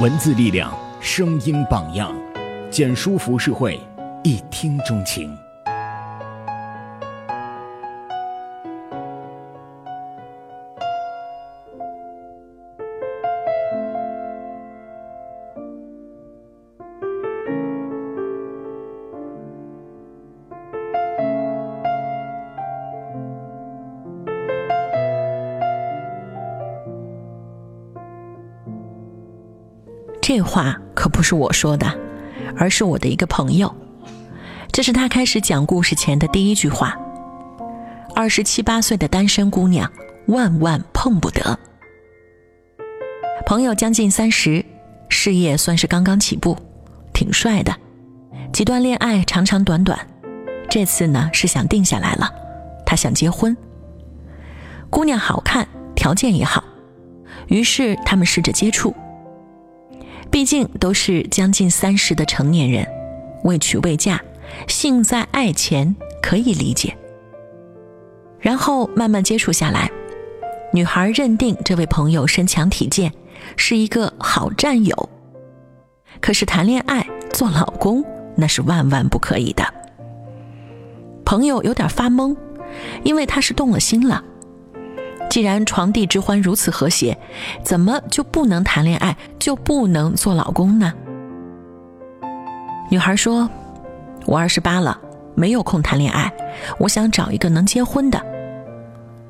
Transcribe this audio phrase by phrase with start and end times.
[0.00, 2.12] 文字力量，声音榜样，
[2.68, 3.78] 简书服饰会，
[4.24, 5.38] 一听钟情。
[30.36, 31.86] 这话可不是我说的，
[32.56, 33.72] 而是我的一个朋友。
[34.72, 36.98] 这是他开始讲故事前的第一句话。
[38.16, 39.88] 二十七八岁的单身姑娘，
[40.26, 41.56] 万万碰不得。
[43.46, 44.64] 朋友将近三十，
[45.08, 46.58] 事业算是刚刚起步，
[47.12, 47.72] 挺帅的，
[48.52, 49.96] 几段恋爱长长短短，
[50.68, 52.28] 这次呢是想定下来了，
[52.84, 53.56] 他想结婚。
[54.90, 55.64] 姑娘好看，
[55.94, 56.64] 条件也好，
[57.46, 58.92] 于是他们试着接触。
[60.34, 62.84] 毕竟都是将近三十的成年人，
[63.44, 64.20] 未娶未嫁，
[64.66, 66.92] 性在爱前可以理解。
[68.40, 69.88] 然后慢慢接触下来，
[70.72, 73.12] 女孩认定这位朋友身强体健，
[73.56, 75.08] 是一个好战友。
[76.20, 79.62] 可是谈恋爱做老公那是万万不可以的。
[81.24, 82.36] 朋友有点发懵，
[83.04, 84.24] 因为他是动了心了。
[85.34, 87.18] 既然床笫之欢如此和谐，
[87.64, 90.92] 怎么就不能谈恋爱，就不能做老公呢？
[92.88, 93.50] 女孩说
[94.26, 94.96] ：“我二十八了，
[95.34, 96.32] 没有空谈恋爱，
[96.78, 98.24] 我想找一个能结婚的。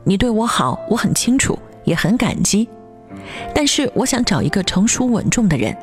[0.05, 2.69] 你对我好，我很清楚，也很感激。
[3.55, 5.75] 但是我想找一个成熟稳重的人，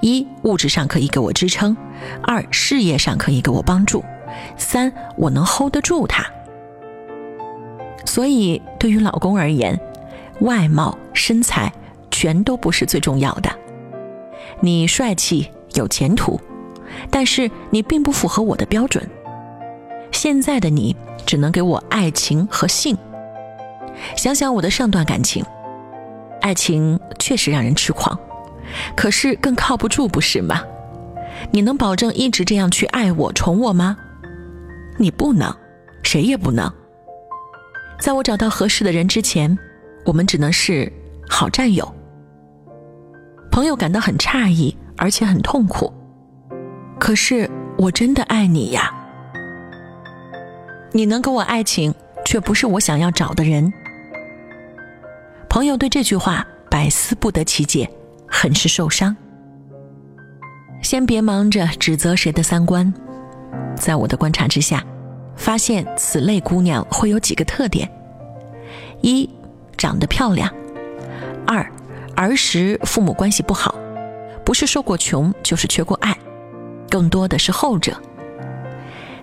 [0.00, 1.76] 一物质上可以给我支撑，
[2.24, 4.04] 二事业上可以给我帮助，
[4.56, 6.26] 三我能 hold 得住他。”
[8.04, 9.78] 所以，对于老公而言，
[10.40, 11.72] 外貌、身材
[12.10, 13.50] 全都不是最重要的。
[14.60, 16.40] 你帅气有前途，
[17.10, 19.08] 但是你并不符合我的标准。
[20.12, 22.96] 现在的你只能给我爱情和性。
[24.16, 25.44] 想想我的上段感情，
[26.40, 28.18] 爱情确实让人痴狂，
[28.96, 30.62] 可是更靠不住，不是吗？
[31.50, 33.96] 你能保证一直这样去爱我、宠我吗？
[34.98, 35.54] 你不能，
[36.02, 36.70] 谁也不能。
[38.00, 39.56] 在我找到合适的人之前，
[40.06, 40.90] 我们只能是
[41.28, 41.94] 好战友。
[43.50, 45.92] 朋友感到很诧异，而且很痛苦。
[46.98, 48.90] 可是我真的爱你呀！
[50.92, 51.94] 你能给我爱情，
[52.24, 53.70] 却不是我想要找的人。
[55.48, 57.88] 朋友对这句话百思不得其解，
[58.26, 59.14] 很是受伤。
[60.80, 62.92] 先别忙着指责谁的三观，
[63.76, 64.82] 在我的观察之下。
[65.50, 67.90] 发现此类姑娘会有几个特点：
[69.00, 69.28] 一，
[69.76, 70.48] 长得漂亮；
[71.44, 71.68] 二，
[72.14, 73.74] 儿时父母关系不好，
[74.44, 76.16] 不是受过穷，就是缺过爱，
[76.88, 77.94] 更多的是后者；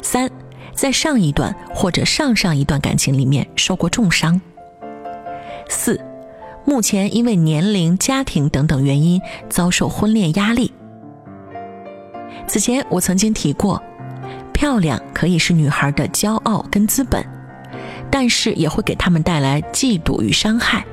[0.02, 0.30] 三，
[0.74, 4.38] 在上一段或者上上一段感情里面受过重伤；
[5.70, 5.98] 四，
[6.66, 10.74] 目前因为年龄、家庭等等原因遭受婚恋压力。
[12.50, 13.82] 此前我曾经提过。
[14.58, 17.24] 漂亮可以是女孩的骄傲跟资本，
[18.10, 20.84] 但是也会给他们带来嫉妒与伤害，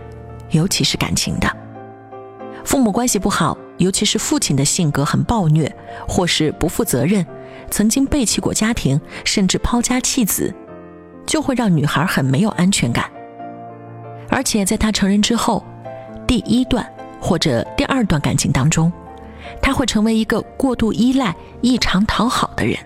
[0.50, 1.50] 尤其是感情的。
[2.62, 5.74] 父母关系不好，尤其是父亲的性格很暴虐，
[6.06, 7.24] 或是不负责任，
[7.70, 10.54] 曾经背弃过家庭，甚至抛家弃子，
[11.24, 13.10] 就会让女孩很没有安全感。
[14.28, 15.64] 而且在她成人之后，
[16.26, 16.86] 第一段
[17.18, 18.92] 或者第二段感情当中，
[19.62, 22.76] 她会成为一个过度依赖、异常讨好的人。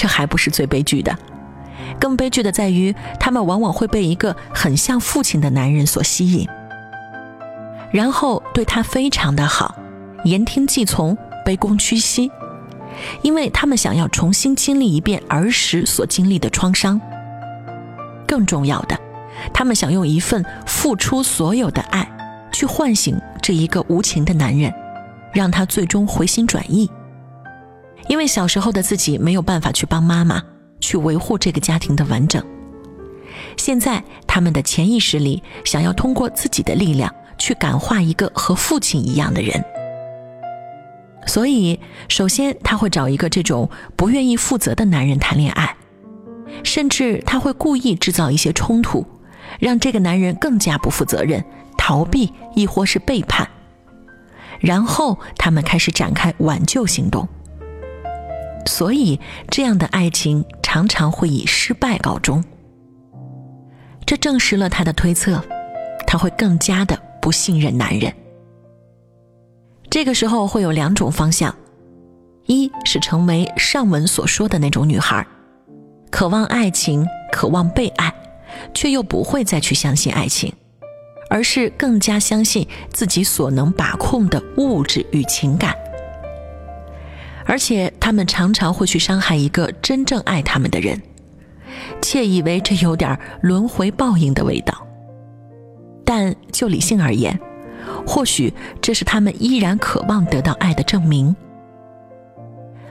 [0.00, 1.14] 这还不是最悲剧的，
[2.00, 6.48] 更悲剧的在于，他们往往会被一个很像父亲的男人所吸引，
[7.92, 9.76] 然后对他非常的好，
[10.24, 12.32] 言听计从，卑躬屈膝，
[13.20, 16.98] 因为他们想要重新经历一遍儿时所经历的创伤。
[18.26, 18.98] 更重要的，
[19.52, 22.10] 他们想用一份付出所有的爱，
[22.50, 24.72] 去唤醒这一个无情的男人，
[25.34, 26.90] 让他最终回心转意。
[28.08, 30.42] 因为小时候的自己没有办法去帮妈妈
[30.80, 32.44] 去维护这个家庭的完整，
[33.56, 39.64] 现在他们的潜意识里想要通过自己的力量去感化一个和父亲一样的人，
[41.26, 45.76] 所以首先他会找一个这种不愿意负责的男人谈恋爱，
[46.64, 49.06] 甚至他会故意制造一些冲突，
[49.58, 51.44] 让这个男人更加不负责任、
[51.76, 53.48] 逃避亦或是背叛，
[54.58, 57.28] 然后他们开始展开挽救行动。
[58.66, 59.18] 所以，
[59.48, 62.42] 这样的爱情常常会以失败告终。
[64.06, 65.42] 这证实了他的推测，
[66.06, 68.12] 他会更加的不信任男人。
[69.88, 71.54] 这个时候会有两种方向：
[72.46, 75.26] 一是成为上文所说的那种女孩，
[76.10, 78.12] 渴望爱情，渴望被爱，
[78.74, 80.52] 却又不会再去相信爱情，
[81.28, 85.74] 而是更加相信自己所能把控的物质与情感。
[87.50, 91.02] 而且他们常常会去伤害一个真正爱他们的人，
[92.00, 94.86] 窃以为这有点轮回报应的味道。
[96.04, 97.36] 但就理性而言，
[98.06, 101.34] 或许这是他们依然渴望得到爱的证明。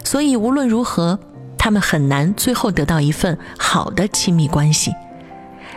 [0.03, 1.17] 所以无论如何，
[1.57, 4.93] 他们很难最后得到一份好的亲密关系，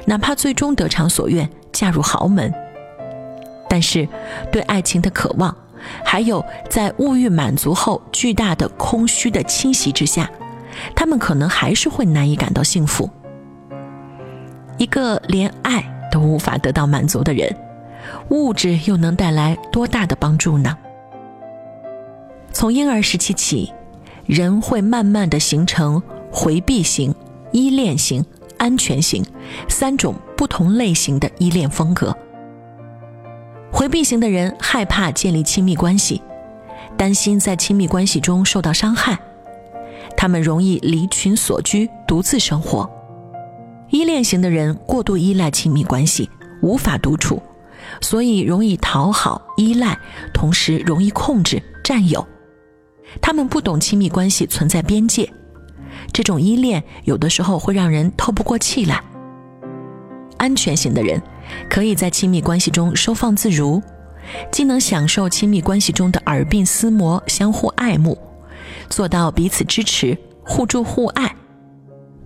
[0.07, 2.53] 哪怕最终得偿所愿，嫁入豪门。
[3.69, 4.09] 但是，
[4.51, 5.57] 对爱情的渴望。
[6.05, 10.31] 还有，在物欲满足后巨大的空虚的侵袭之下，
[10.95, 13.09] 他们可能还是会难以感到幸福。
[14.79, 17.55] 一个连爱都无法得到满足的人，
[18.31, 20.77] 物质又能带来多大的帮助呢？
[22.53, 23.73] 从婴儿时期起，
[24.27, 27.15] 人会慢慢的形成回避型、
[27.53, 28.25] 依恋型、
[28.59, 29.25] 安全型
[29.69, 32.17] 三种不同类型的依恋风格。
[33.73, 36.21] 回避型的人害怕建立亲密关系，
[36.97, 39.19] 担心在亲密关系中受到伤害，
[40.15, 42.89] 他们容易离群所居，独自生活。
[43.89, 46.29] 依恋型的人过度依赖亲密关系，
[46.61, 47.43] 无法独处，
[48.03, 49.99] 所以容易讨好、依赖，
[50.35, 52.25] 同时容易控制、占有。
[53.23, 55.29] 他们不懂亲密关系存在边界，
[56.13, 59.03] 这种依恋有的时候会让人透不过气来。
[60.37, 61.21] 安全型的人。
[61.69, 63.83] 可以在亲密关系中收放自如，
[64.51, 68.17] 既能享受亲密关系中的耳鬓厮磨、相互爱慕，
[68.89, 71.35] 做到彼此支持、互助互爱，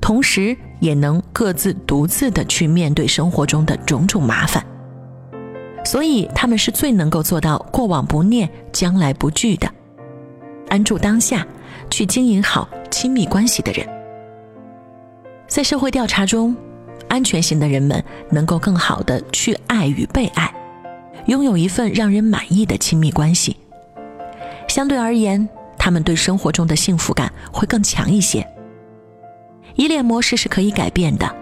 [0.00, 4.64] 同时也能各自独自的去面对生活中的种种麻烦。
[5.84, 9.70] 所以，他们是最能够做到过往不念、将来不惧的，
[10.68, 11.46] 安住当下，
[11.88, 13.86] 去经营好亲密关系的人。
[15.46, 16.56] 在社会调查中。
[17.08, 20.52] 安全型的人们能够更好的去爱与被爱，
[21.26, 23.56] 拥有一份让人满意的亲密关系。
[24.68, 25.48] 相对而言，
[25.78, 28.46] 他们对生活中的幸福感会更强一些。
[29.76, 31.34] 依恋模式是可以改变的，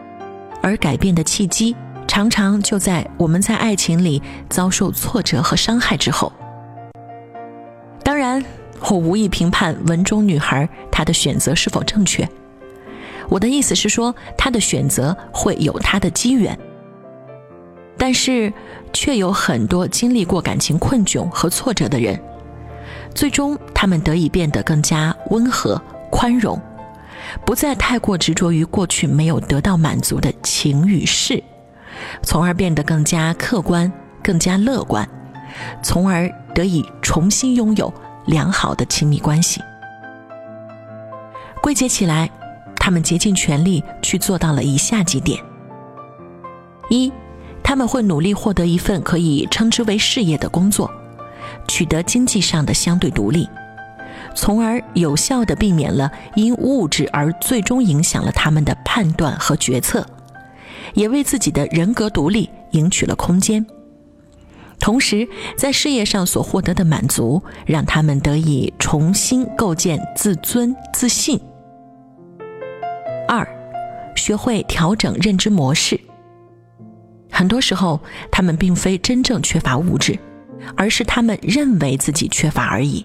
[0.62, 1.74] 而改变的契机
[2.06, 6.32] 常常就在我们在爱情里遭受挫折和伤害之后。
[8.02, 8.44] 当然，
[8.90, 12.28] 我无意评判文中女孩她的选择是否正确。
[13.28, 16.56] 我的意思是说，他的选择会有他的机缘，
[17.96, 18.52] 但是
[18.92, 22.20] 却有很多经历过感情困窘和挫折的人，
[23.14, 25.80] 最终他们得以变得更加温和、
[26.10, 26.60] 宽容，
[27.46, 31.42] 不再太过执着于过去没有得到满足的情与事，
[32.22, 33.90] 从而变得更加客观、
[34.22, 35.08] 更加乐观，
[35.82, 37.92] 从而得以重新拥有
[38.26, 39.60] 良好的亲密关系。
[41.62, 42.30] 归结起来。
[42.84, 45.42] 他们竭尽全力去做到了以下几点：
[46.90, 47.10] 一，
[47.62, 50.90] 他们会努力获得一份可以称之为事业的工作，
[51.66, 53.48] 取得经济上的相对独立，
[54.34, 60.06] 从而有效地避免了因物质而最终影响了他们的判断和决策，
[60.92, 63.64] 也为自己的人格独立赢取了空间。
[64.78, 65.26] 同时，
[65.56, 71.40] 在事业上所获得的满足，让他们得以重新构建自尊、自信。
[73.26, 73.46] 二，
[74.16, 75.98] 学会调整认知模式。
[77.30, 78.00] 很多时候，
[78.30, 80.18] 他们并非真正缺乏物质，
[80.76, 83.04] 而是他们认为自己缺乏而已。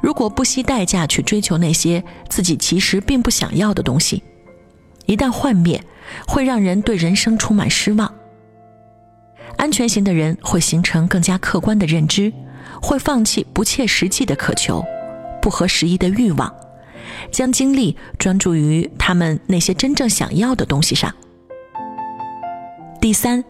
[0.00, 4.22] 如果不惜代价去追求那些自己其实并不想要的东西，
[5.06, 5.82] 一旦幻灭，
[6.26, 8.12] 会让人对人生充满失望。
[9.56, 12.32] 安全型的人会形成更加客观的认知，
[12.82, 14.84] 会放弃不切实际的渴求，
[15.40, 16.52] 不合时宜的欲望。
[17.30, 21.12] 将精力专注于他们那些真正想要的东西上。
[23.00, 23.44] 第三，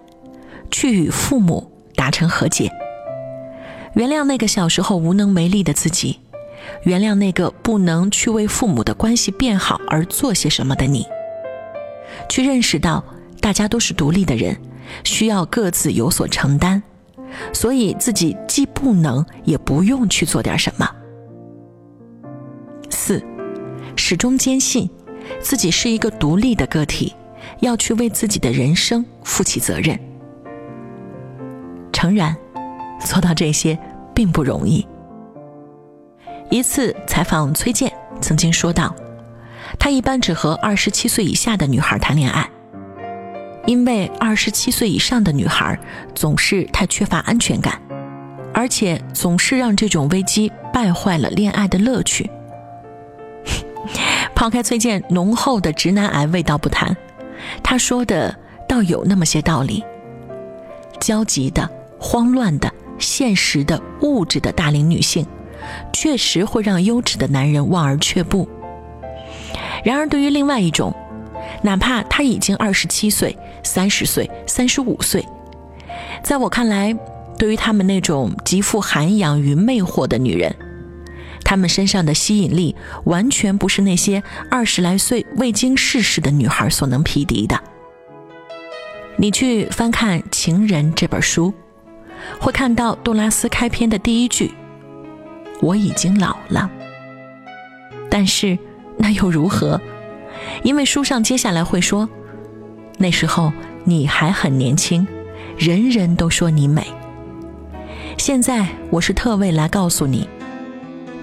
[0.70, 2.70] 去与父母达成和解，
[3.94, 6.18] 原谅那个小时候无能为力的自己，
[6.82, 11.06] 原谅那个不能去为父母的关系变好而做些什么的你。
[12.28, 13.04] 去认识到，
[13.40, 14.56] 大家都是独立的人，
[15.04, 16.82] 需要各自有所承担，
[17.52, 20.90] 所以自己既不能也不用去做点什么。
[22.90, 23.22] 四。
[24.06, 24.90] 始终坚信
[25.40, 27.14] 自己是一个独立的个体，
[27.60, 29.98] 要去为自己的人生负起责任。
[31.90, 32.36] 诚然，
[33.02, 33.78] 做到这些
[34.14, 34.86] 并不容易。
[36.50, 38.94] 一次采访崔健曾经说道
[39.80, 42.46] ：“他一般只和二十七岁以下的女孩谈恋爱，
[43.64, 45.80] 因为二十七岁以上的女孩
[46.14, 47.80] 总是太缺乏安全感，
[48.52, 52.30] 而且总是让这种危机败坏了恋爱的乐趣。
[54.34, 56.96] 抛开崔健浓厚的直男癌味道不谈，
[57.62, 58.34] 他说的
[58.68, 59.84] 倒有那么些道理。
[61.00, 65.26] 焦急的、慌乱的、现实的、物质的大龄女性，
[65.92, 68.48] 确实会让优质的男人望而却步。
[69.84, 70.94] 然而，对于另外一种，
[71.62, 75.26] 哪怕他已经二十七岁、三十岁、三十五岁，
[76.22, 76.96] 在我看来，
[77.36, 80.54] 对于他们那种极富涵养与魅惑的女人，
[81.44, 82.74] 他们身上的吸引力
[83.04, 87.60] 完全不是那些二十来岁未经世事的女孩所能匹敌的。
[89.16, 91.54] 你去翻看《情人》这本书，
[92.40, 94.52] 会看到杜拉斯开篇的第一句
[95.62, 96.68] ：“我已经老了。”
[98.10, 98.58] 但是
[98.96, 99.80] 那又如何？
[100.62, 102.08] 因为书上接下来会说
[102.98, 103.52] ：“那时候
[103.84, 105.06] 你还很年轻，
[105.56, 106.84] 人人都说你美。”
[108.18, 110.28] 现在我是特为来告诉你，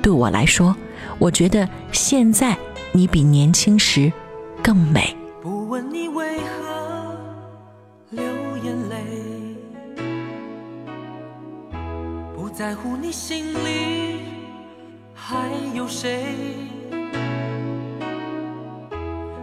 [0.02, 0.76] 对我来说，
[1.20, 2.58] 我觉得现在
[2.92, 4.12] 你比年轻时
[4.64, 5.16] 更美。
[5.42, 7.16] 不问你为何
[8.10, 8.24] 流
[8.64, 8.96] 眼泪，
[12.36, 14.22] 不在乎你心里
[15.14, 16.26] 还有谁，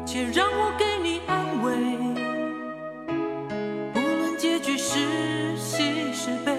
[0.04, 1.72] 且让我给你安慰。
[3.94, 6.52] 不论结局是喜是悲。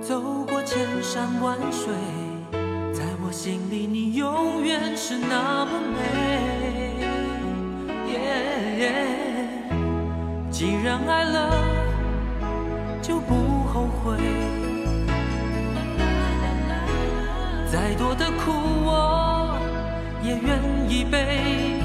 [0.00, 1.92] 走过千山万水，
[5.00, 5.96] 是那么美。
[8.10, 8.12] 耶
[10.50, 11.64] 既然爱了，
[13.00, 14.18] 就不后悔。
[17.70, 18.50] 再多的苦
[18.84, 19.56] 我
[20.20, 20.58] 也愿
[20.90, 21.80] 意背。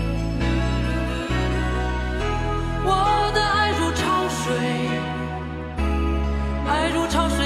[2.84, 4.50] 我的爱如潮水，
[6.67, 7.42] 爱如潮水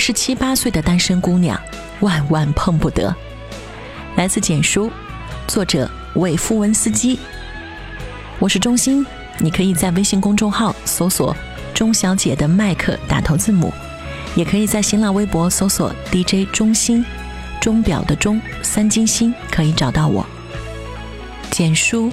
[0.00, 1.60] 十七八岁的单身姑娘，
[2.00, 3.14] 万万碰不得。
[4.16, 4.90] 来自简书，
[5.46, 7.18] 作者韦夫文斯基。
[8.38, 11.36] 我是钟欣，你可以在微信公众号搜索
[11.74, 13.70] “钟小姐的麦克”打头字母，
[14.34, 17.04] 也可以在新浪微博搜索 “DJ 钟欣”，
[17.60, 20.24] 钟表的钟，三金星，可以找到我。
[21.50, 22.10] 简书，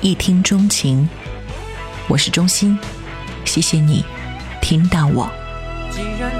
[0.00, 1.06] 一听钟情。
[2.08, 2.78] 我是钟欣，
[3.44, 4.02] 谢谢你
[4.62, 5.30] 听到我。
[5.90, 6.30] 既然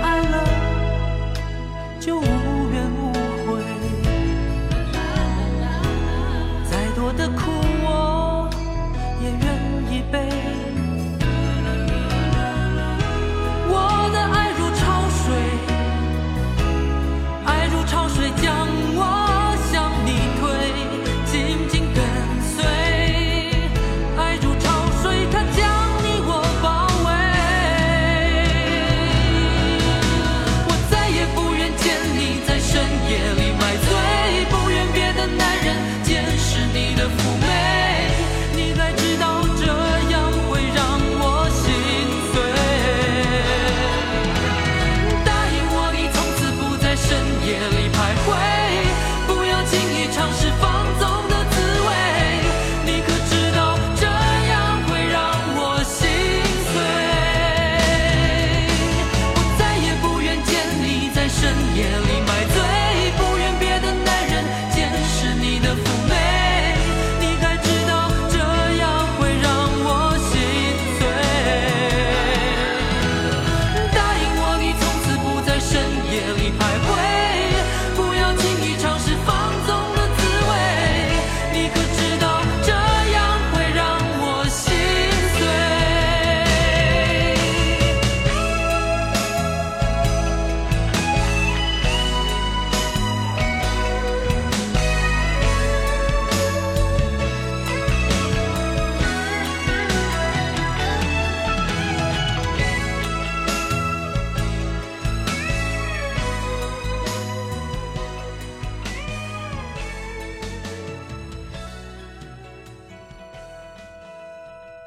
[47.47, 47.76] yeah.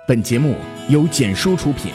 [0.10, 0.56] 本节目
[0.88, 1.92] 由简书出品，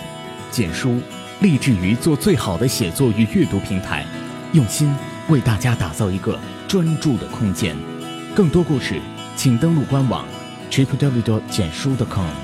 [0.49, 1.01] 简书
[1.41, 4.07] 立志于做最好的写作与阅读平台，
[4.53, 4.95] 用心
[5.29, 7.75] 为大家打造一个专注的空间。
[8.33, 9.01] 更多故事，
[9.35, 10.25] 请登录官网
[10.71, 12.44] tripw 简书 .com。